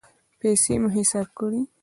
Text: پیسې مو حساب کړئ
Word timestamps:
پیسې 0.39 0.73
مو 0.81 0.89
حساب 0.97 1.27
کړئ 1.37 1.61